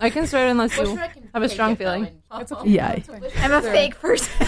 [0.00, 2.22] I can start unless you Bushra have a strong it, feeling.
[2.34, 2.70] It's okay.
[2.70, 2.98] Yeah.
[3.38, 4.30] I'm a fake person.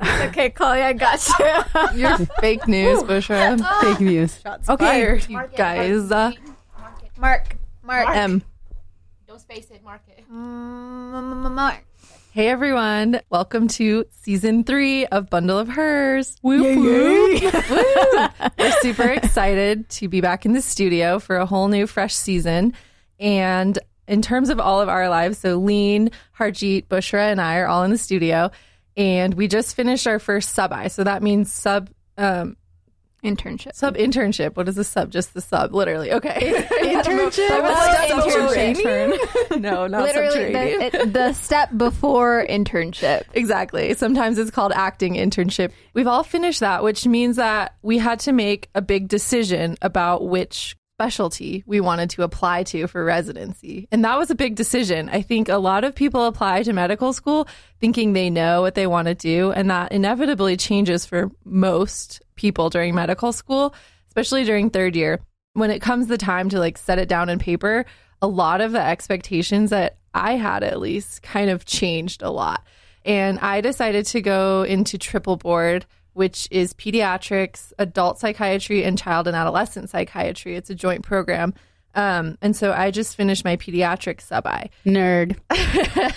[0.00, 0.82] it's okay, Chloe.
[0.82, 1.98] I got you.
[2.00, 3.58] You're fake news, Bushra.
[3.80, 4.40] Fake news.
[4.40, 5.28] Shots Okay, fired.
[5.28, 6.10] you Mark it, guys.
[6.10, 6.32] Uh,
[6.78, 7.56] Mark it, mark.
[7.82, 8.06] Mark.
[8.06, 8.16] Mark.
[8.16, 8.42] M.
[9.26, 9.84] Don't space it.
[9.84, 10.24] Mark it.
[10.30, 11.84] Mm, Mark.
[12.32, 16.36] Hey everyone, welcome to season three of Bundle of Hers.
[16.42, 17.42] Whoop, whoop.
[17.70, 18.48] Woo.
[18.58, 22.74] We're super excited to be back in the studio for a whole new fresh season.
[23.24, 27.66] And in terms of all of our lives, so Lean, Harjeet, Bushra, and I are
[27.66, 28.50] all in the studio.
[28.98, 30.88] And we just finished our first sub I.
[30.88, 32.56] So that means sub um
[33.24, 33.74] Internship.
[33.74, 34.54] sub internship.
[34.54, 35.10] What is the sub?
[35.10, 36.12] Just the sub, literally.
[36.12, 36.52] Okay.
[36.82, 37.50] internship.
[37.50, 43.22] I was like, no, not Literally, the, it, the step before internship.
[43.32, 43.94] Exactly.
[43.94, 45.72] Sometimes it's called acting internship.
[45.94, 50.28] We've all finished that, which means that we had to make a big decision about
[50.28, 53.88] which specialty we wanted to apply to for residency.
[53.90, 55.08] And that was a big decision.
[55.08, 57.48] I think a lot of people apply to medical school
[57.80, 62.70] thinking they know what they want to do, and that inevitably changes for most people
[62.70, 63.74] during medical school,
[64.08, 65.20] especially during third year.
[65.54, 67.86] When it comes the time to like set it down in paper,
[68.22, 72.64] a lot of the expectations that I had at least kind of changed a lot.
[73.04, 79.26] And I decided to go into triple board, which is pediatrics, adult psychiatry, and child
[79.26, 80.56] and adolescent psychiatry.
[80.56, 81.54] It's a joint program.
[81.94, 84.70] Um, and so I just finished my pediatric sub I.
[84.86, 85.36] Nerd.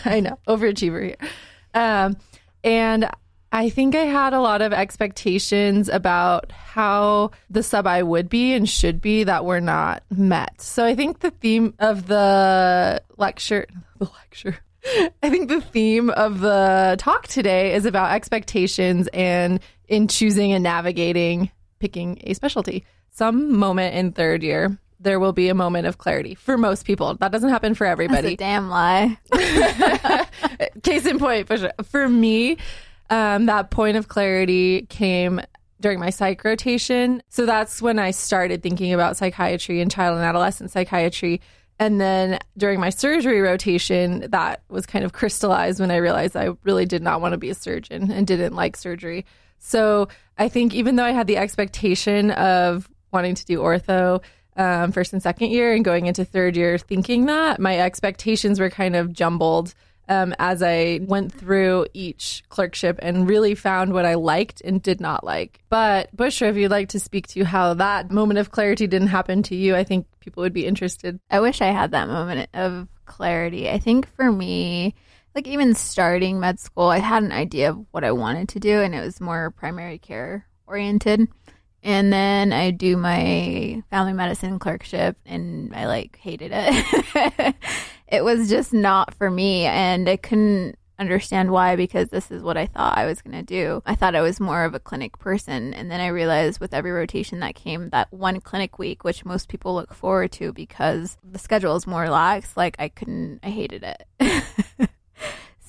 [0.06, 1.30] I know, overachiever here.
[1.73, 2.17] Um,
[2.64, 3.09] and
[3.52, 8.54] I think I had a lot of expectations about how the sub I would be
[8.54, 10.61] and should be that were not met.
[10.61, 13.66] So I think the theme of the lecture,
[14.00, 14.58] the lecture,
[15.23, 20.63] I think the theme of the talk today is about expectations and in choosing and
[20.63, 22.85] navigating picking a specialty.
[23.11, 27.16] Some moment in third year, there will be a moment of clarity for most people.
[27.16, 28.33] That doesn't happen for That's everybody.
[28.33, 29.17] a damn lie.
[30.83, 31.71] Case in point, for, sure.
[31.83, 32.58] for me,
[33.09, 35.42] um, that point of clarity came
[35.80, 37.21] during my psych rotation.
[37.30, 41.42] So that's when I started thinking about psychiatry and child and adolescent psychiatry.
[41.80, 46.49] And then during my surgery rotation, that was kind of crystallized when I realized I
[46.64, 49.26] really did not want to be a surgeon and didn't like surgery.
[49.60, 50.08] So
[50.38, 54.22] I think even though I had the expectation of wanting to do ortho
[54.56, 58.70] um, first and second year and going into third year thinking that, my expectations were
[58.70, 59.73] kind of jumbled
[60.10, 65.02] um, as I went through each clerkship and really found what I liked and did
[65.02, 65.60] not like.
[65.70, 69.44] But Bushra, if you'd like to speak to how that moment of clarity didn't happen
[69.44, 71.20] to you, I think people would be interested.
[71.30, 73.70] I wish I had that moment of clarity.
[73.70, 74.95] I think for me,
[75.37, 78.81] like even starting med school, I had an idea of what I wanted to do,
[78.81, 81.27] and it was more primary care oriented.
[81.83, 87.55] And then I do my family medicine clerkship, and I like hated it.
[88.08, 92.58] it was just not for me, and I couldn't understand why because this is what
[92.58, 93.83] I thought I was going to do.
[93.86, 95.76] I thought I was more of a clinic person.
[95.76, 99.49] And then I realized with every rotation that came, that one clinic week, which most
[99.49, 103.83] people look forward to because the schedule is more lax, like I couldn't, I hated
[104.20, 104.89] it.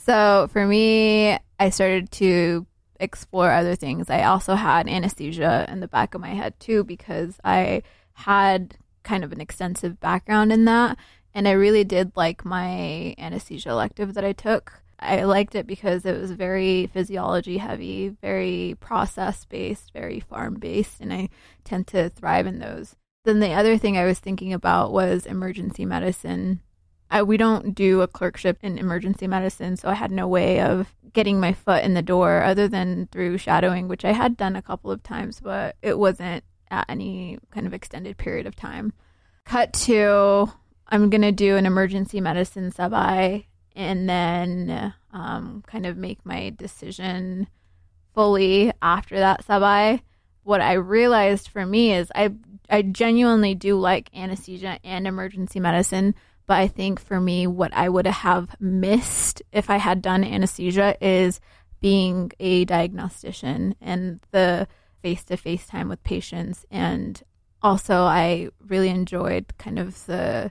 [0.08, 2.66] so for me, I started to
[2.98, 4.08] explore other things.
[4.08, 7.82] I also had anesthesia in the back of my head too because I
[8.14, 10.96] had kind of an extensive background in that.
[11.34, 14.82] And I really did like my anesthesia elective that I took.
[14.98, 21.00] I liked it because it was very physiology heavy, very process based, very pharm based,
[21.00, 21.28] and I
[21.64, 22.96] tend to thrive in those.
[23.24, 26.60] Then the other thing I was thinking about was emergency medicine.
[27.10, 30.94] I, we don't do a clerkship in emergency medicine, so I had no way of
[31.12, 34.62] getting my foot in the door other than through shadowing, which I had done a
[34.62, 38.92] couple of times, but it wasn't at any kind of extended period of time.
[39.44, 40.52] Cut to
[40.88, 43.46] I'm going to do an emergency medicine sub I
[43.76, 47.46] and then um, kind of make my decision
[48.14, 50.02] fully after that sub I.
[50.42, 52.32] What I realized for me is I
[52.70, 56.14] I genuinely do like anesthesia and emergency medicine,
[56.48, 60.96] but I think for me what I would have missed if I had done anesthesia
[61.00, 61.40] is
[61.80, 64.66] being a diagnostician and the
[65.02, 67.22] face to face time with patients and
[67.62, 70.50] also I really enjoyed kind of the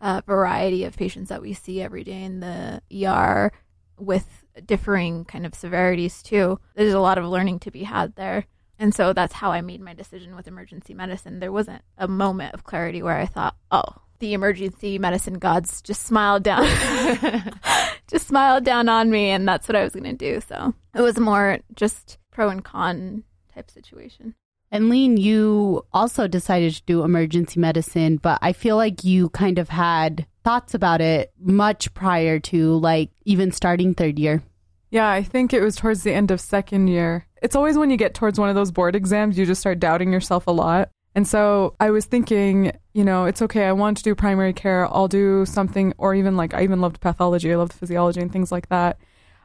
[0.00, 3.52] uh, variety of patients that we see every day in the ER
[3.98, 6.58] with differing kind of severities too.
[6.74, 8.46] There's a lot of learning to be had there.
[8.78, 11.38] And so that's how I made my decision with emergency medicine.
[11.38, 16.02] There wasn't a moment of clarity where I thought, oh, the emergency medicine gods just
[16.02, 16.66] smiled down,
[18.08, 20.40] just smiled down on me, and that's what I was going to do.
[20.40, 23.24] So it was more just pro and con
[23.54, 24.34] type situation.
[24.70, 29.58] And Lean, you also decided to do emergency medicine, but I feel like you kind
[29.58, 34.42] of had thoughts about it much prior to like even starting third year.
[34.90, 37.26] Yeah, I think it was towards the end of second year.
[37.42, 40.12] It's always when you get towards one of those board exams, you just start doubting
[40.12, 40.90] yourself a lot.
[41.16, 43.64] And so I was thinking, you know, it's okay.
[43.64, 44.86] I want to do primary care.
[44.94, 47.50] I'll do something, or even like I even loved pathology.
[47.50, 48.98] I loved physiology and things like that.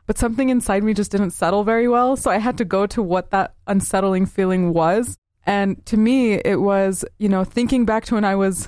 [0.05, 2.17] But something inside me just didn't settle very well.
[2.17, 5.17] So I had to go to what that unsettling feeling was.
[5.45, 8.67] And to me, it was, you know, thinking back to when I was,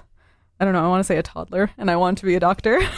[0.62, 2.40] I don't know, I want to say a toddler and I want to be a
[2.40, 2.80] doctor.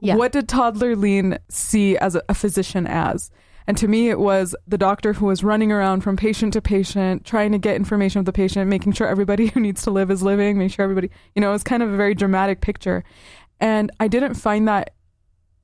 [0.00, 0.16] Yeah.
[0.16, 3.30] What did toddler Lean see as a, a physician as?
[3.66, 7.24] And to me, it was the doctor who was running around from patient to patient,
[7.24, 10.22] trying to get information of the patient, making sure everybody who needs to live is
[10.22, 13.04] living, making sure everybody, you know, it was kind of a very dramatic picture.
[13.60, 14.94] And I didn't find that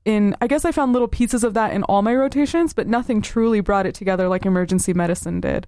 [0.05, 3.21] in, I guess I found little pieces of that in all my rotations, but nothing
[3.21, 5.65] truly brought it together like emergency medicine did.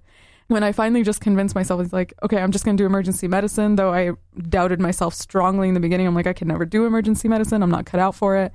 [0.48, 3.26] When I finally just convinced myself, it's like, okay, I'm just going to do emergency
[3.26, 4.12] medicine, though I
[4.48, 6.06] doubted myself strongly in the beginning.
[6.06, 7.62] I'm like, I could never do emergency medicine.
[7.62, 8.52] I'm not cut out for it.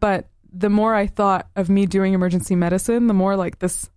[0.00, 3.90] But the more I thought of me doing emergency medicine, the more like this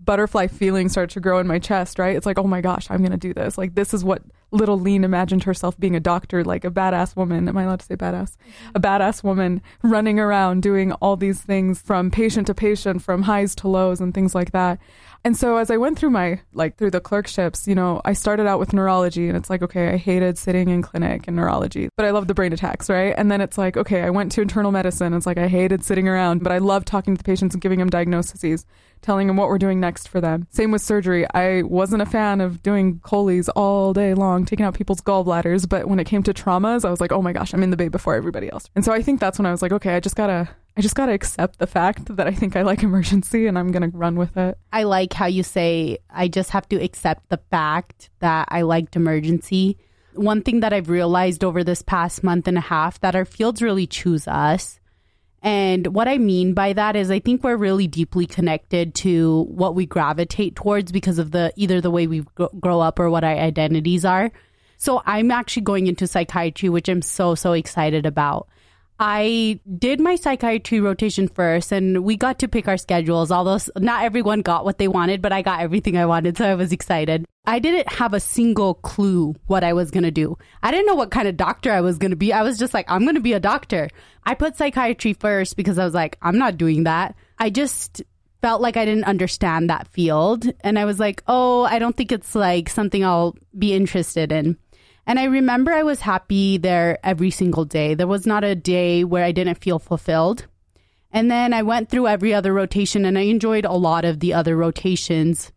[0.00, 2.16] butterfly feeling started to grow in my chest, right?
[2.16, 3.58] It's like, oh my gosh, I'm going to do this.
[3.58, 7.48] Like, this is what little Lean imagined herself being a doctor, like a badass woman.
[7.48, 8.36] Am I allowed to say badass?
[8.36, 8.76] Mm-hmm.
[8.76, 13.54] A badass woman running around doing all these things from patient to patient, from highs
[13.56, 14.78] to lows and things like that.
[15.24, 18.46] And so as I went through my like through the clerkships, you know, I started
[18.46, 22.06] out with neurology and it's like, okay, I hated sitting in clinic and neurology, but
[22.06, 23.14] I loved the brain attacks, right?
[23.16, 25.14] And then it's like, okay, I went to internal medicine.
[25.14, 27.78] It's like I hated sitting around, but I loved talking to the patients and giving
[27.78, 28.64] them diagnoses,
[29.02, 30.46] telling them what we're doing next for them.
[30.50, 31.26] Same with surgery.
[31.34, 35.86] I wasn't a fan of doing choles all day long, taking out people's gallbladders, but
[35.86, 37.88] when it came to traumas, I was like, oh my gosh, I'm in the bay
[37.88, 38.68] before everybody else.
[38.74, 40.48] And so I think that's when I was like, okay, I just gotta
[40.78, 43.72] I just got to accept the fact that I think I like emergency and I'm
[43.72, 44.56] going to run with it.
[44.72, 48.94] I like how you say, I just have to accept the fact that I liked
[48.94, 49.76] emergency.
[50.14, 53.60] One thing that I've realized over this past month and a half that our fields
[53.60, 54.78] really choose us.
[55.42, 59.74] And what I mean by that is I think we're really deeply connected to what
[59.74, 62.24] we gravitate towards because of the either the way we
[62.60, 64.30] grow up or what our identities are.
[64.76, 68.46] So I'm actually going into psychiatry, which I'm so, so excited about.
[69.00, 73.30] I did my psychiatry rotation first and we got to pick our schedules.
[73.30, 76.36] Although not everyone got what they wanted, but I got everything I wanted.
[76.36, 77.24] So I was excited.
[77.46, 80.36] I didn't have a single clue what I was going to do.
[80.62, 82.32] I didn't know what kind of doctor I was going to be.
[82.32, 83.88] I was just like, I'm going to be a doctor.
[84.24, 87.14] I put psychiatry first because I was like, I'm not doing that.
[87.38, 88.02] I just
[88.42, 90.46] felt like I didn't understand that field.
[90.60, 94.58] And I was like, oh, I don't think it's like something I'll be interested in.
[95.08, 97.94] And I remember I was happy there every single day.
[97.94, 100.44] There was not a day where I didn't feel fulfilled.
[101.10, 104.34] And then I went through every other rotation and I enjoyed a lot of the
[104.34, 105.50] other rotations.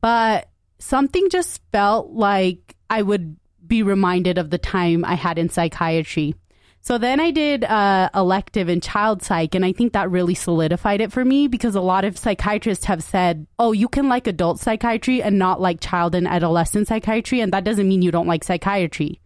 [0.00, 0.50] But
[0.80, 6.34] something just felt like I would be reminded of the time I had in psychiatry.
[6.82, 11.02] So then I did uh, elective in child psych, and I think that really solidified
[11.02, 14.58] it for me because a lot of psychiatrists have said, oh, you can like adult
[14.58, 18.44] psychiatry and not like child and adolescent psychiatry, and that doesn't mean you don't like
[18.44, 19.20] psychiatry.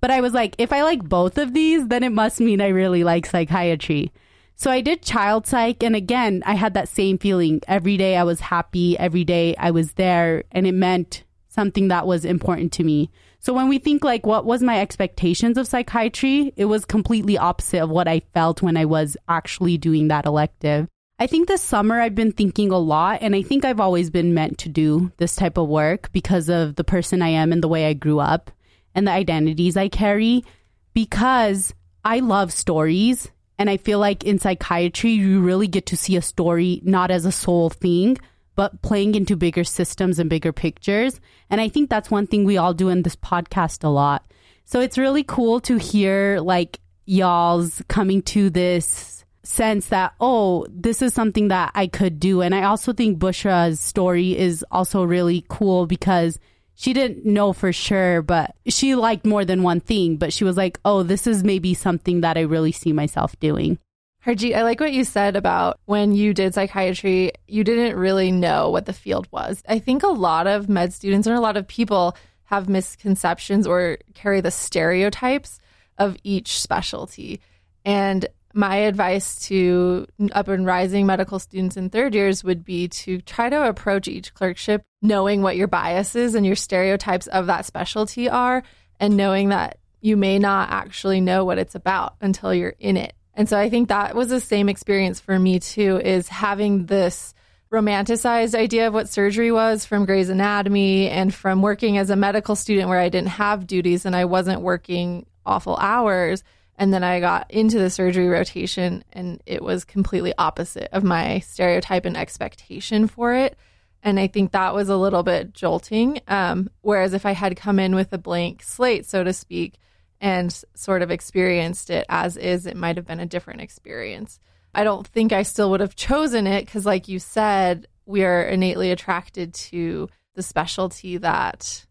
[0.00, 2.68] But I was like, if I like both of these, then it must mean I
[2.68, 4.12] really like psychiatry.
[4.56, 7.60] So I did child psych, and again, I had that same feeling.
[7.68, 12.06] Every day I was happy, every day I was there, and it meant something that
[12.06, 13.10] was important to me.
[13.46, 17.80] So when we think like what was my expectations of psychiatry, it was completely opposite
[17.80, 20.88] of what I felt when I was actually doing that elective.
[21.20, 24.34] I think this summer I've been thinking a lot and I think I've always been
[24.34, 27.68] meant to do this type of work because of the person I am and the
[27.68, 28.50] way I grew up
[28.96, 30.44] and the identities I carry
[30.92, 31.72] because
[32.04, 33.30] I love stories
[33.60, 37.24] and I feel like in psychiatry you really get to see a story not as
[37.24, 38.18] a sole thing
[38.56, 41.20] but playing into bigger systems and bigger pictures.
[41.48, 44.24] And I think that's one thing we all do in this podcast a lot.
[44.64, 51.02] So it's really cool to hear like y'all's coming to this sense that, oh, this
[51.02, 52.42] is something that I could do.
[52.42, 56.40] And I also think Bushra's story is also really cool because
[56.74, 60.16] she didn't know for sure, but she liked more than one thing.
[60.16, 63.78] But she was like, oh, this is maybe something that I really see myself doing.
[64.26, 68.70] Harjeet, I like what you said about when you did psychiatry, you didn't really know
[68.70, 69.62] what the field was.
[69.68, 72.16] I think a lot of med students and a lot of people
[72.46, 75.60] have misconceptions or carry the stereotypes
[75.96, 77.40] of each specialty.
[77.84, 83.20] And my advice to up and rising medical students in third years would be to
[83.20, 88.28] try to approach each clerkship knowing what your biases and your stereotypes of that specialty
[88.28, 88.64] are
[88.98, 93.14] and knowing that you may not actually know what it's about until you're in it
[93.36, 97.34] and so I think that was the same experience for me too, is having this
[97.70, 102.56] romanticized idea of what surgery was from Grey's Anatomy and from working as a medical
[102.56, 106.42] student where I didn't have duties and I wasn't working awful hours.
[106.78, 111.40] And then I got into the surgery rotation and it was completely opposite of my
[111.40, 113.58] stereotype and expectation for it.
[114.02, 116.20] And I think that was a little bit jolting.
[116.28, 119.74] Um, whereas if I had come in with a blank slate, so to speak,
[120.20, 124.38] and sort of experienced it as is, it might have been a different experience.
[124.74, 128.42] I don't think I still would have chosen it because, like you said, we are
[128.42, 131.86] innately attracted to the specialty that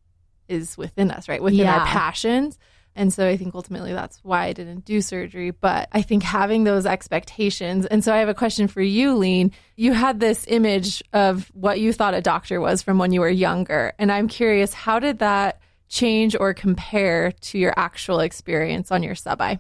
[0.48, 1.42] is within us, right?
[1.42, 1.80] Within Yeah.
[1.80, 2.58] our passions.
[2.96, 5.52] And so I think ultimately that's why I didn't do surgery.
[5.52, 7.86] But I think having those expectations.
[7.86, 9.52] And so I have a question for you, Lean.
[9.76, 13.30] You had this image of what you thought a doctor was from when you were
[13.30, 13.94] younger.
[14.00, 19.16] And I'm curious, how did that change or compare to your actual experience on your
[19.16, 19.60] sub I?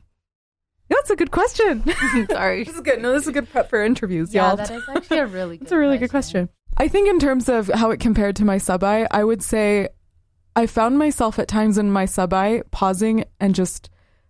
[0.89, 1.83] That's a good question.
[2.29, 2.63] Sorry.
[2.63, 3.01] this is good.
[3.01, 4.57] No, this is a good prep for interviews, Yeah, y'all.
[4.57, 6.49] that is actually a really good That's a really good question.
[6.77, 9.89] I think in terms of how it compared to my sub I, I would say
[10.55, 13.89] I found myself at times in my sub I pausing and just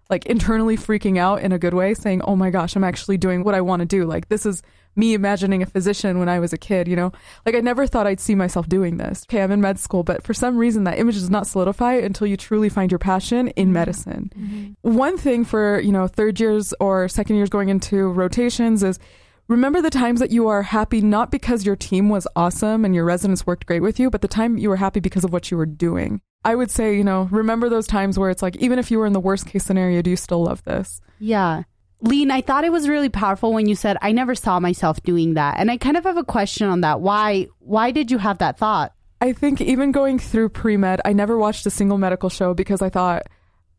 [0.09, 3.43] like internally freaking out in a good way, saying, "Oh my gosh, I'm actually doing
[3.43, 4.61] what I want to do." Like this is
[4.95, 7.11] me imagining a physician when I was a kid, you know?
[7.45, 9.25] Like I never thought I'd see myself doing this.
[9.27, 12.27] Okay, I'm in med school, but for some reason that image does not solidify until
[12.27, 13.73] you truly find your passion in mm-hmm.
[13.73, 14.31] medicine.
[14.37, 14.95] Mm-hmm.
[14.95, 18.99] One thing for, you know, third years or second years going into rotations is
[19.47, 23.05] remember the times that you are happy not because your team was awesome and your
[23.05, 25.57] residents worked great with you, but the time you were happy because of what you
[25.57, 26.21] were doing.
[26.45, 29.07] I would say, you know, remember those times where it's like, even if you were
[29.07, 31.01] in the worst case scenario, do you still love this?
[31.19, 31.63] Yeah.
[32.01, 35.33] Lean, I thought it was really powerful when you said I never saw myself doing
[35.33, 35.59] that.
[35.59, 37.01] And I kind of have a question on that.
[37.01, 38.93] Why why did you have that thought?
[39.21, 42.81] I think even going through pre med, I never watched a single medical show because
[42.81, 43.23] I thought,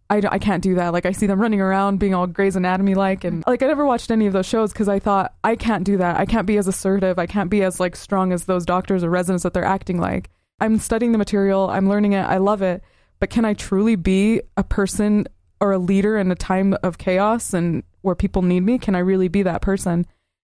[0.09, 0.93] I, I can't do that.
[0.93, 3.25] Like, I see them running around being all Grey's Anatomy like.
[3.25, 5.99] And like, I never watched any of those shows because I thought, I can't do
[5.99, 6.17] that.
[6.19, 7.19] I can't be as assertive.
[7.19, 10.31] I can't be as like strong as those doctors or residents that they're acting like.
[10.61, 12.83] I'm studying the material, I'm learning it, I love it.
[13.19, 15.27] But can I truly be a person
[15.61, 18.79] or a leader in a time of chaos and where people need me?
[18.79, 20.07] Can I really be that person?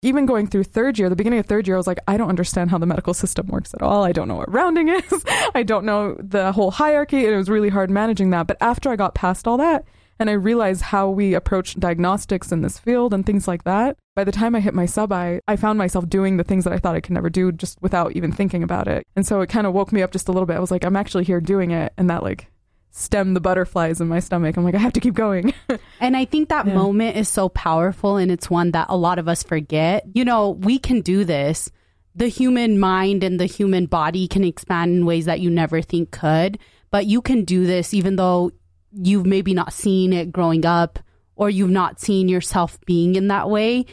[0.06, 2.28] even going through third year, the beginning of third year, I was like, I don't
[2.28, 4.04] understand how the medical system works at all.
[4.04, 5.24] I don't know what rounding is.
[5.54, 7.24] I don't know the whole hierarchy.
[7.24, 8.46] And it was really hard managing that.
[8.46, 9.84] But after I got past all that
[10.18, 14.24] and I realized how we approach diagnostics in this field and things like that, by
[14.24, 16.78] the time I hit my sub I, I found myself doing the things that I
[16.78, 19.06] thought I could never do just without even thinking about it.
[19.14, 20.56] And so it kind of woke me up just a little bit.
[20.56, 21.92] I was like, I'm actually here doing it.
[21.98, 22.48] And that like
[22.90, 24.56] stemmed the butterflies in my stomach.
[24.56, 25.52] I'm like, I have to keep going.
[26.00, 26.74] And I think that Yeah.
[26.74, 30.04] moment is so powerful and it's one that a lot of us forget.
[30.14, 31.70] You know, we can do this.
[32.14, 36.10] The human mind and the human body can expand in ways that you never think
[36.10, 36.58] could,
[36.90, 38.50] but you can do this even though
[38.96, 40.98] you've maybe not seen it growing up
[41.34, 43.86] or you've not seen yourself being in that way.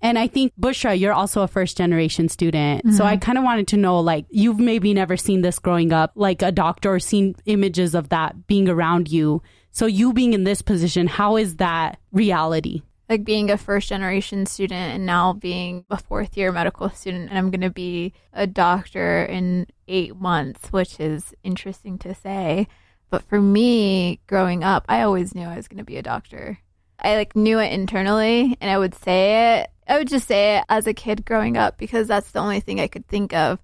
[0.00, 2.94] And I think Bushra, you're also a first generation student.
[2.94, 3.20] So I mm-hmm.
[3.20, 6.52] kind of wanted to know like you've maybe never seen this growing up, like a
[6.52, 9.42] doctor or seen images of that being around you.
[9.72, 12.82] So you being in this position, how is that reality?
[13.08, 17.38] like being a first generation student and now being a fourth year medical student and
[17.38, 22.68] I'm going to be a doctor in 8 months which is interesting to say
[23.10, 26.58] but for me growing up I always knew I was going to be a doctor
[27.00, 30.64] I like knew it internally and I would say it I would just say it
[30.68, 33.58] as a kid growing up because that's the only thing I could think of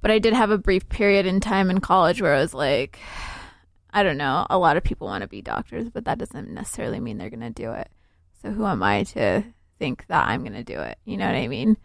[0.00, 2.98] but I did have a brief period in time in college where I was like
[3.92, 7.00] I don't know a lot of people want to be doctors but that doesn't necessarily
[7.00, 7.88] mean they're going to do it
[8.42, 9.44] so who am I to
[9.80, 10.98] think that I'm going to do it?
[11.04, 11.76] You know what I mean?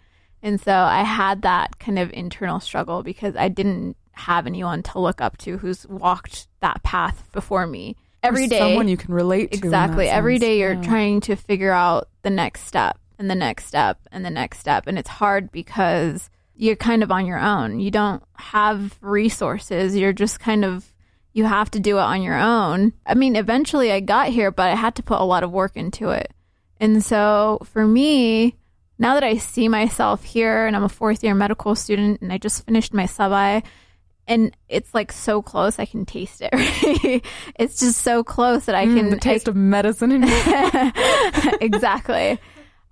[0.44, 5.00] And so I had that kind of internal struggle because I didn't have anyone to
[5.00, 7.96] look up to who's walked that path before me.
[8.24, 9.58] Every day, someone you can relate to.
[9.58, 10.08] exactly.
[10.10, 10.82] Every day you're Yeah.
[10.82, 14.88] trying to figure out the next step and the next step and the next step.
[14.88, 17.80] And it's hard because you're kind of on your own.
[17.80, 19.96] You don't have resources.
[19.96, 20.92] You're just kind of,
[21.34, 22.94] you have to do it on your own.
[23.06, 25.76] I mean, eventually I got here, but I had to put a lot of work
[25.76, 26.32] into it.
[26.80, 28.56] And so for me,
[28.98, 32.38] now that I see myself here and I'm a fourth year medical student and I
[32.38, 33.62] just finished my sub I
[34.28, 36.50] and it's like so close I can taste it.
[36.54, 37.26] Right?
[37.58, 40.24] it's just so close that I Mm, can the taste of medicine
[41.62, 42.40] exactly.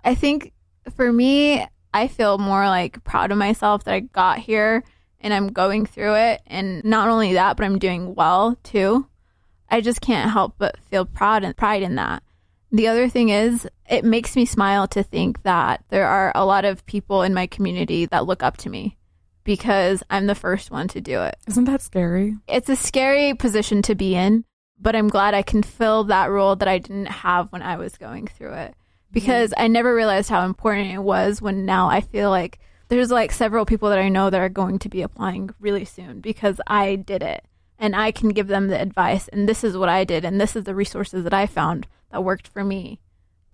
[0.04, 0.52] I think
[0.96, 4.84] for me, I feel more like proud of myself that I got here
[5.20, 6.42] and I'm going through it.
[6.46, 9.06] And not only that, but I'm doing well too.
[9.70, 12.22] I just can't help but feel proud and pride in that.
[12.70, 16.64] The other thing is, it makes me smile to think that there are a lot
[16.64, 18.96] of people in my community that look up to me
[19.44, 22.36] because I'm the first one to do it Isn't that scary?
[22.48, 24.44] it's a scary position to be in,
[24.80, 27.96] but I'm glad I can fill that role that I didn't have when I was
[27.96, 28.74] going through it
[29.12, 29.54] because mm.
[29.56, 32.58] I never realized how important it was when now I feel like
[32.88, 36.20] there's like several people that I know that are going to be applying really soon
[36.20, 37.44] because I did it
[37.78, 40.54] and I can give them the advice and this is what I did and this
[40.54, 43.00] is the resources that I found that worked for me.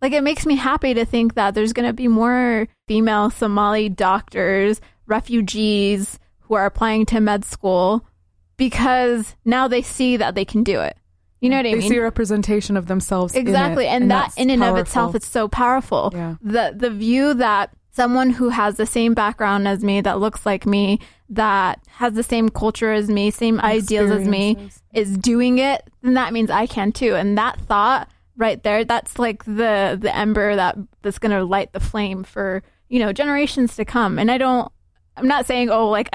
[0.02, 3.88] Like it makes me happy to think that there's going to be more female Somali
[3.88, 4.80] doctors,
[5.10, 8.06] refugees who are applying to med school
[8.56, 10.96] because now they see that they can do it.
[11.40, 11.88] You know what I they mean?
[11.90, 15.24] see a representation of themselves in it, exactly and, that in and of itself is
[15.24, 16.34] so powerful Yeah.
[16.42, 20.66] the the view that someone who has the same background as me that looks like
[20.66, 21.00] me
[21.30, 26.12] that has the same culture as me same ideals as me is doing it then
[26.14, 30.54] that means i can too and that thought right there that's like the the ember
[30.54, 34.36] that that's going to light the flame for you know generations to come and i
[34.38, 34.70] don't
[35.20, 36.08] i'm not saying oh like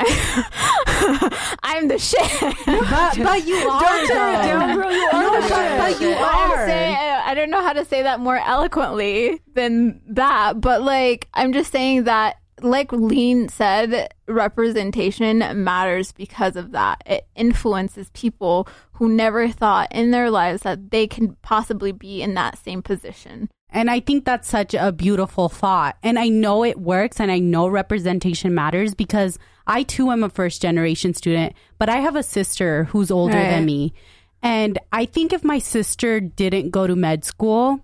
[1.64, 2.20] i'm the shit
[2.66, 3.82] But, but you are.
[3.82, 4.92] Don't tear it down, girl.
[4.92, 6.02] You are No, the but, but shit.
[6.02, 6.68] you I'm are.
[6.68, 6.96] saying-
[7.26, 11.72] I don't know how to say that more eloquently than that, but like I'm just
[11.72, 17.02] saying that, like Lean said, representation matters because of that.
[17.06, 22.36] It influences people who never thought in their lives that they can possibly be in
[22.36, 23.50] that same position.
[23.76, 25.98] And I think that's such a beautiful thought.
[26.02, 30.30] And I know it works and I know representation matters because I too am a
[30.30, 33.50] first generation student, but I have a sister who's older Right.
[33.50, 33.94] than me.
[34.42, 37.82] And I think if my sister didn't go to med school,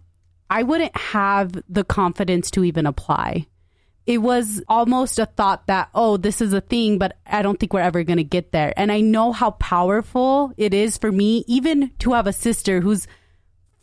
[0.50, 3.48] I wouldn't have the confidence to even apply.
[4.06, 7.74] It was almost a thought that, oh, this is a thing, but I don't think
[7.74, 8.74] we're ever going to get there.
[8.78, 13.08] And I know how powerful it is for me, even to have a sister who's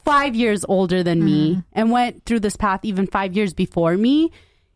[0.08, 1.60] five years older than me mm-hmm.
[1.74, 4.32] and went through this path even five years before me.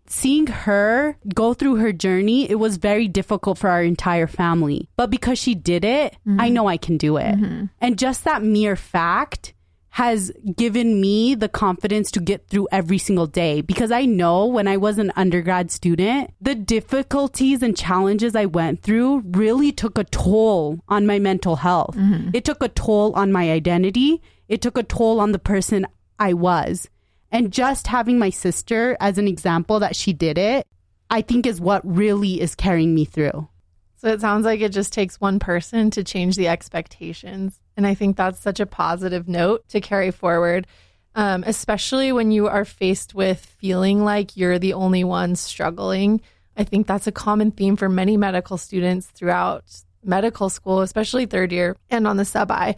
[0.07, 4.91] Seeing her go through her journey, it was very difficult for our entire family.
[4.97, 6.53] But because she did it, I mm-hmm.
[6.53, 7.35] know I can do it.
[7.35, 7.67] Mm-hmm.
[7.81, 9.55] And just that mere fact
[9.93, 14.67] has given me the confidence to get through every single day because I know when
[14.67, 20.05] I was an undergrad student, the difficulties and challenges I went through really took a
[20.05, 21.95] toll on my mental health.
[22.33, 24.23] It took a toll on my identity.
[24.53, 25.87] It took a toll on the person
[26.19, 26.87] I was.
[27.31, 30.67] And just having my sister as an example that she did it,
[31.09, 33.49] I think is what really is carrying me through.
[33.97, 37.59] So it sounds like it just takes one person to change the expectations.
[37.79, 40.67] And I think that's such a positive note to carry forward,
[41.15, 46.21] um, especially when you are faced with feeling like you're the only one struggling.
[46.59, 49.65] I think that's a common theme for many medical students throughout
[50.05, 52.77] medical school, especially third year and on the sub I.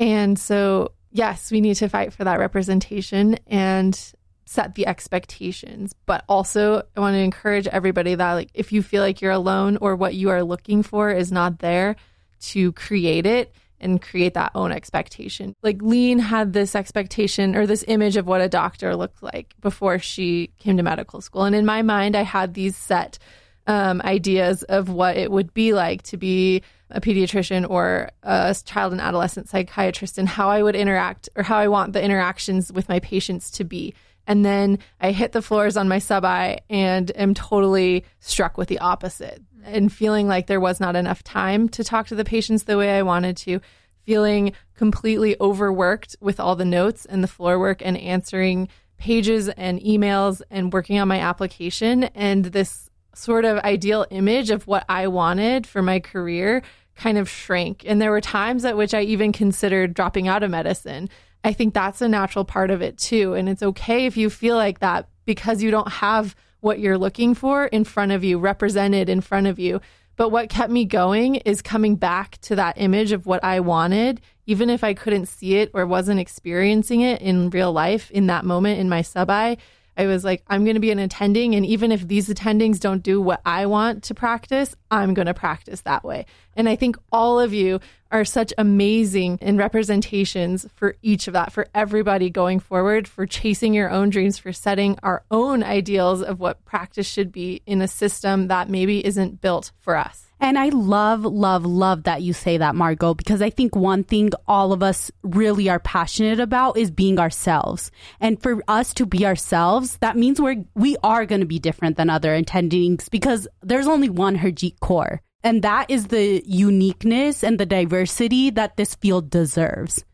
[0.00, 3.98] And so, yes, we need to fight for that representation and
[4.44, 5.94] set the expectations.
[6.06, 9.78] But also, I want to encourage everybody that, like, if you feel like you're alone
[9.80, 11.96] or what you are looking for is not there,
[12.40, 15.54] to create it and create that own expectation.
[15.62, 19.98] Like, Lean had this expectation or this image of what a doctor looked like before
[19.98, 21.44] she came to medical school.
[21.44, 23.18] And in my mind, I had these set
[23.66, 28.92] um, ideas of what it would be like to be a pediatrician or a child
[28.92, 32.88] and adolescent psychiatrist and how I would interact or how I want the interactions with
[32.88, 33.94] my patients to be.
[34.26, 38.68] And then I hit the floors on my sub I and am totally struck with
[38.68, 42.64] the opposite and feeling like there was not enough time to talk to the patients
[42.64, 43.60] the way I wanted to,
[44.04, 49.80] feeling completely overworked with all the notes and the floor work and answering pages and
[49.80, 52.04] emails and working on my application.
[52.04, 56.62] And this sort of ideal image of what I wanted for my career
[56.94, 57.84] kind of shrank.
[57.86, 61.08] And there were times at which I even considered dropping out of medicine.
[61.44, 63.34] I think that's a natural part of it too.
[63.34, 67.34] And it's okay if you feel like that because you don't have what you're looking
[67.34, 69.80] for in front of you, represented in front of you.
[70.16, 74.20] But what kept me going is coming back to that image of what I wanted,
[74.46, 78.44] even if I couldn't see it or wasn't experiencing it in real life in that
[78.44, 79.56] moment in my sub I.
[79.96, 81.54] I was like, I'm going to be an attending.
[81.54, 85.34] And even if these attendings don't do what I want to practice, I'm going to
[85.34, 86.26] practice that way.
[86.56, 91.52] And I think all of you are such amazing in representations for each of that,
[91.52, 96.40] for everybody going forward, for chasing your own dreams, for setting our own ideals of
[96.40, 100.31] what practice should be in a system that maybe isn't built for us.
[100.42, 104.32] And I love, love, love that you say that, Margot, because I think one thing
[104.48, 107.92] all of us really are passionate about is being ourselves.
[108.18, 111.96] And for us to be ourselves, that means we're, we are going to be different
[111.96, 115.20] than other attendings because there's only one Harjeet Kaur.
[115.44, 120.04] And that is the uniqueness and the diversity that this field deserves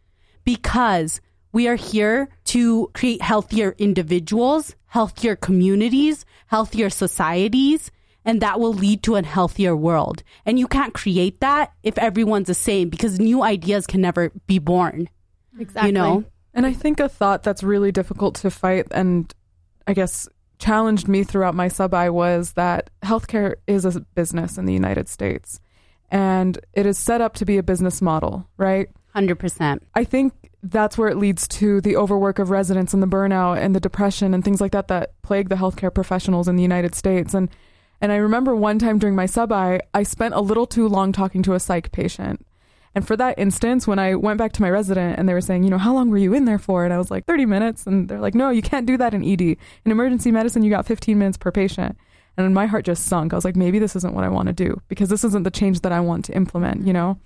[0.44, 7.90] because we are here to create healthier individuals, healthier communities, healthier societies
[8.28, 10.22] and that will lead to a healthier world.
[10.44, 14.58] And you can't create that if everyone's the same because new ideas can never be
[14.58, 15.08] born.
[15.58, 15.88] Exactly.
[15.88, 16.24] You know?
[16.52, 19.34] And I think a thought that's really difficult to fight and
[19.86, 24.66] I guess challenged me throughout my sub I was that healthcare is a business in
[24.66, 25.58] the United States
[26.10, 28.90] and it is set up to be a business model, right?
[29.16, 29.80] 100%.
[29.94, 33.74] I think that's where it leads to the overwork of residents and the burnout and
[33.74, 37.32] the depression and things like that that plague the healthcare professionals in the United States.
[37.32, 37.48] And
[38.00, 41.12] and I remember one time during my sub I, I spent a little too long
[41.12, 42.44] talking to a psych patient.
[42.94, 45.62] And for that instance, when I went back to my resident and they were saying,
[45.62, 46.84] you know, how long were you in there for?
[46.84, 47.86] And I was like, 30 minutes.
[47.86, 49.40] And they're like, no, you can't do that in ED.
[49.40, 51.96] In emergency medicine, you got 15 minutes per patient.
[52.36, 53.32] And my heart just sunk.
[53.32, 55.50] I was like, maybe this isn't what I want to do because this isn't the
[55.50, 57.18] change that I want to implement, you know?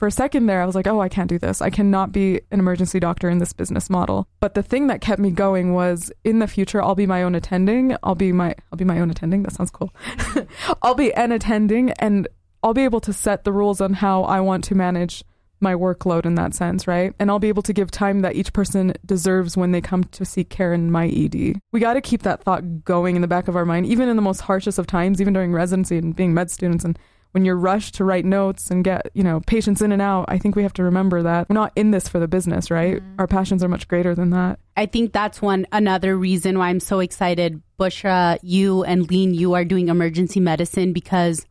[0.00, 1.60] For a second there, I was like, oh, I can't do this.
[1.60, 4.26] I cannot be an emergency doctor in this business model.
[4.40, 7.34] But the thing that kept me going was in the future, I'll be my own
[7.34, 7.94] attending.
[8.02, 9.42] I'll be my, I'll be my own attending.
[9.42, 9.92] That sounds cool.
[10.82, 12.26] I'll be an attending and
[12.62, 15.22] I'll be able to set the rules on how I want to manage
[15.60, 17.12] my workload in that sense, right?
[17.18, 20.24] And I'll be able to give time that each person deserves when they come to
[20.24, 21.60] seek care in my ED.
[21.72, 24.16] We got to keep that thought going in the back of our mind, even in
[24.16, 26.98] the most harshest of times, even during residency and being med students and
[27.32, 30.38] when you're rushed to write notes and get, you know, patients in and out, I
[30.38, 32.96] think we have to remember that we're not in this for the business, right?
[32.96, 33.14] Mm-hmm.
[33.18, 34.58] Our passions are much greater than that.
[34.76, 37.62] I think that's one another reason why I'm so excited.
[37.78, 41.46] Bushra, you and Lean, you are doing emergency medicine because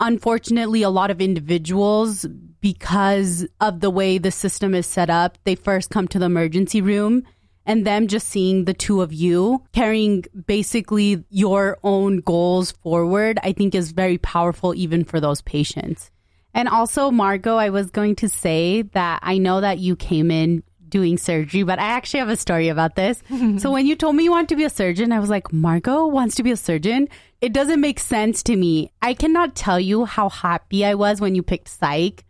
[0.00, 2.26] unfortunately, a lot of individuals,
[2.60, 6.80] because of the way the system is set up, they first come to the emergency
[6.80, 7.22] room
[7.70, 13.52] and them just seeing the two of you carrying basically your own goals forward, I
[13.52, 16.10] think is very powerful even for those patients.
[16.52, 20.64] And also, Margot, I was going to say that I know that you came in
[20.88, 23.22] doing surgery, but I actually have a story about this.
[23.58, 26.08] so when you told me you want to be a surgeon, I was like, Margot
[26.08, 27.06] wants to be a surgeon.
[27.40, 28.90] It doesn't make sense to me.
[29.00, 32.24] I cannot tell you how happy I was when you picked psych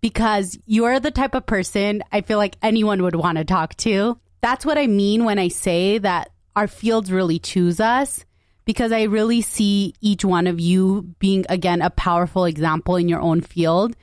[0.00, 4.20] because you're the type of person I feel like anyone would want to talk to.
[4.44, 8.26] That's what I mean when I say that our fields really choose us
[8.66, 13.22] because I really see each one of you being, again, a powerful example in your
[13.22, 13.96] own field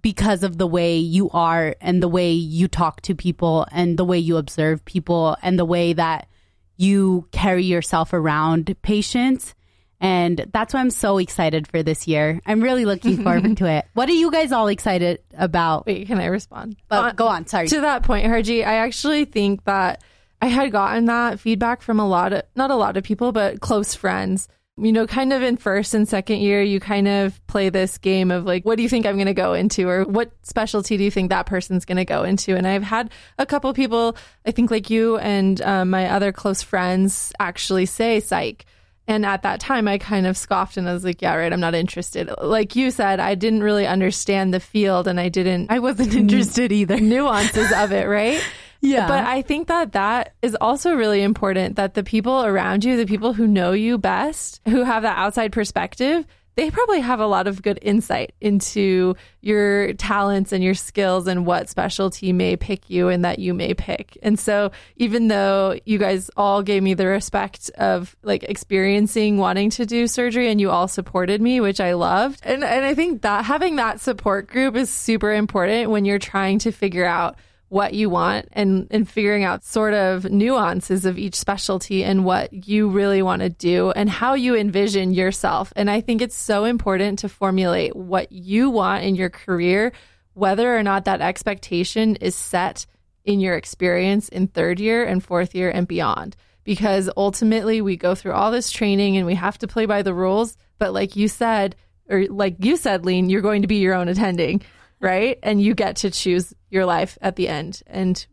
[0.00, 4.04] because of the way you are and the way you talk to people and the
[4.04, 6.28] way you observe people and the way that
[6.76, 9.56] you carry yourself around patients.
[10.04, 12.38] And that's why I'm so excited for this year.
[12.44, 13.86] I'm really looking forward to it.
[13.94, 15.86] What are you guys all excited about?
[15.86, 16.76] Wait, can I respond?
[16.88, 17.46] But Uh, go on.
[17.46, 17.68] Sorry.
[17.68, 20.04] to that point, Harji, I actually think that
[20.42, 23.60] I had gotten that feedback from a lot of, not a lot of people, but
[23.60, 24.46] close friends.
[24.76, 28.30] You know, kind of in first and second year, you kind of play this game
[28.30, 29.88] of like, what do you think I'm going to go into?
[29.88, 32.54] Or what specialty do you think that person's going to go into?
[32.56, 36.60] And I've had a couple people, I think like you and um, my other close
[36.60, 38.66] friends actually say psych.
[39.06, 41.60] And at that time, I kind of scoffed and I was like, yeah, right, I'm
[41.60, 42.30] not interested.
[42.40, 46.72] Like you said, I didn't really understand the field and I didn't, I wasn't interested
[46.72, 46.96] either.
[47.00, 48.42] nuances of it, right?
[48.80, 49.06] Yeah.
[49.06, 53.06] But I think that that is also really important that the people around you, the
[53.06, 57.46] people who know you best, who have that outside perspective, they probably have a lot
[57.46, 63.08] of good insight into your talents and your skills and what specialty may pick you
[63.08, 64.16] and that you may pick.
[64.22, 69.70] And so even though you guys all gave me the respect of like experiencing wanting
[69.70, 72.40] to do surgery and you all supported me, which I loved.
[72.44, 76.60] And and I think that having that support group is super important when you're trying
[76.60, 77.36] to figure out
[77.74, 82.68] what you want and, and figuring out sort of nuances of each specialty and what
[82.68, 85.72] you really want to do and how you envision yourself.
[85.74, 89.90] And I think it's so important to formulate what you want in your career,
[90.34, 92.86] whether or not that expectation is set
[93.24, 96.36] in your experience in third year and fourth year and beyond.
[96.62, 100.14] Because ultimately, we go through all this training and we have to play by the
[100.14, 100.56] rules.
[100.78, 101.74] But like you said,
[102.08, 104.62] or like you said, Lean, you're going to be your own attending
[105.04, 105.38] right?
[105.42, 108.26] And you get to choose your life at the end and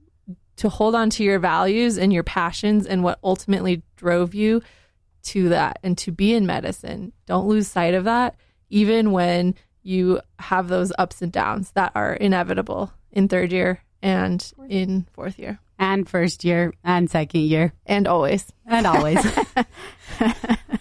[0.56, 4.62] to hold on to your values and your passions and what ultimately drove you
[5.24, 7.12] to that and to be in medicine.
[7.26, 8.36] Don't lose sight of that,
[8.70, 14.52] even when you have those ups and downs that are inevitable in third year and
[14.70, 18.50] in fourth year and first year and second year and always.
[18.66, 19.20] and always.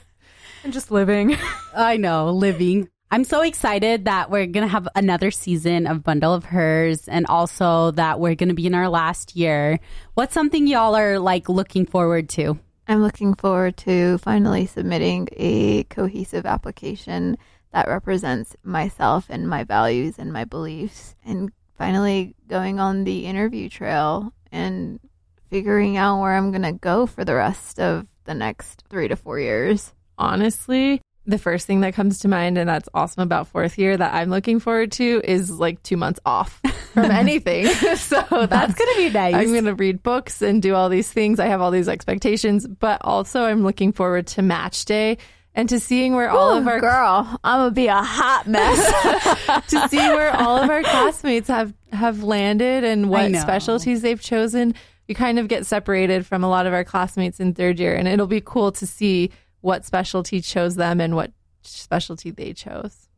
[0.63, 1.37] And just living.
[1.75, 2.91] I know, living.
[3.13, 7.27] I'm so excited that we're going to have another season of Bundle of Hers and
[7.27, 9.81] also that we're going to be in our last year.
[10.15, 12.61] What's something y'all are like looking forward to?
[12.87, 17.37] I'm looking forward to finally submitting a cohesive application
[17.73, 23.69] that represents myself and my values and my beliefs, and finally going on the interview
[23.69, 25.01] trail and
[25.49, 29.17] figuring out where I'm going to go for the rest of the next three to
[29.17, 29.95] four years.
[30.17, 34.15] honestly, the first thing that comes to mind, and that's awesome about fourth year that
[34.15, 36.61] I'm looking forward to is like two months off
[36.95, 37.67] from anything.
[37.97, 39.35] so that's, That's gonna be nice.
[39.35, 41.39] I'm going to read books and do all these things.
[41.39, 45.19] I have all these expectations, but also I'm looking forward to match day
[45.55, 49.67] and to seeing where all of our girl, I'm gonna be a hot mess.
[49.69, 54.75] to see where all of our classmates have have landed and what specialties they've chosen.
[55.09, 58.07] We kind of get separated from a lot of our classmates in third year, and
[58.07, 63.09] it'll be cool to see what specialty chose them and what specialty they chose.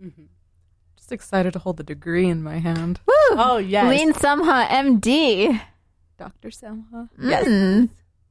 [0.97, 3.01] Just excited to hold the degree in my hand.
[3.09, 3.89] oh yes.
[3.89, 5.61] Lean Samha MD.
[6.19, 6.51] Dr.
[6.51, 7.09] Selma.
[7.21, 7.47] Yes.
[7.47, 7.89] Mm.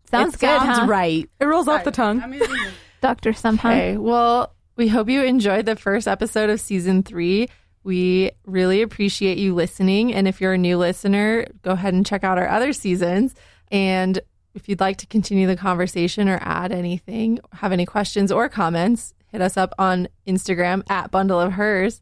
[0.09, 0.85] Sounds it good, sounds huh?
[0.87, 1.29] right.
[1.39, 2.39] It rolls off the tongue.
[3.01, 3.33] Dr.
[3.33, 3.59] Samha.
[3.59, 3.97] Okay.
[3.97, 7.47] Well, we hope you enjoyed the first episode of season three.
[7.83, 10.13] We really appreciate you listening.
[10.13, 13.33] And if you're a new listener, go ahead and check out our other seasons.
[13.71, 14.19] And
[14.53, 19.13] if you'd like to continue the conversation or add anything, have any questions or comments,
[19.27, 22.01] hit us up on Instagram at Bundle of Hers.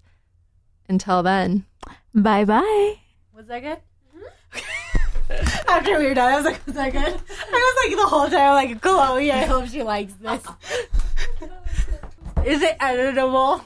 [0.88, 1.66] Until then,
[2.14, 2.96] Bye bye.
[3.36, 3.78] Was that good?
[4.18, 5.32] Mm-hmm.
[5.70, 8.28] After we were done, I was like, "Was that good?" I was like the whole
[8.30, 10.44] time, like, "Chloe, I hope she likes this."
[12.46, 13.62] Is it editable?